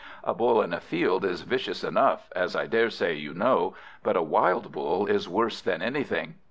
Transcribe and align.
A 0.23 0.33
Bull 0.33 0.63
in 0.63 0.73
a 0.73 0.79
field 0.79 1.23
is 1.23 1.41
vicious 1.43 1.83
enough, 1.83 2.27
as 2.35 2.55
I 2.55 2.65
daresay 2.65 3.13
you 3.13 3.35
know; 3.35 3.75
but 4.01 4.17
a 4.17 4.23
wild 4.23 4.71
Bull 4.71 5.05
is 5.05 5.29
worse 5.29 5.61
than 5.61 5.83
anything. 5.83 6.37